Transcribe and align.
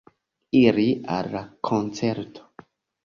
Iri 0.61 0.87
al 1.17 1.29
la 1.35 1.43
koncerto. 1.69 2.49